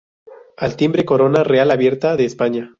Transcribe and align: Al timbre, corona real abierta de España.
Al 0.57 0.75
timbre, 0.77 1.05
corona 1.05 1.43
real 1.43 1.69
abierta 1.69 2.15
de 2.17 2.25
España. 2.25 2.69